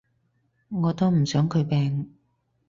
[0.69, 2.11] 我都唔想佢病